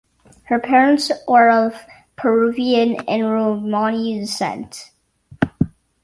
Her 0.45 0.57
parents 0.57 1.11
are 1.27 1.51
of 1.51 1.79
Peruvian 2.15 3.01
and 3.07 3.29
Romani 3.31 4.17
descent. 4.19 4.89